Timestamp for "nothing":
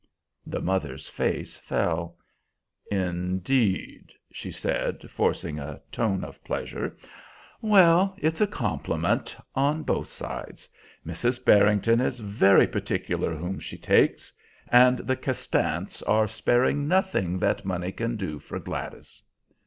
16.87-17.37